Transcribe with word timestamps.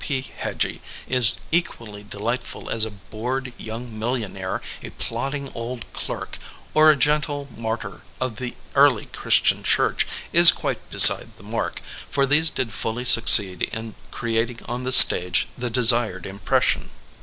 P. 0.03 0.31
Heggie 0.37 0.81
is 1.07 1.33
equally 1.51 2.01
delightful 2.01 2.71
as 2.71 2.85
a 2.85 2.89
bored 2.89 3.53
young 3.59 3.99
mil 3.99 4.13
lionaire, 4.13 4.59
a 4.81 4.89
plodding 4.89 5.51
old 5.53 5.85
clerk, 5.93 6.39
or 6.73 6.89
a 6.89 6.95
gentle 6.95 7.47
martyr 7.55 8.01
of 8.19 8.37
the 8.37 8.55
early 8.73 9.05
Christian 9.05 9.61
church, 9.63 10.07
is 10.33 10.51
quite 10.51 10.89
beside 10.89 11.37
the 11.37 11.43
mark, 11.43 11.83
for 12.09 12.25
these 12.25 12.49
did 12.49 12.73
fully 12.73 13.05
succeed 13.05 13.61
in 13.71 13.93
creating 14.09 14.61
on 14.65 14.85
the 14.85 14.91
stage 14.91 15.47
the 15.55 15.69
desired 15.69 16.25
impression. 16.25 16.89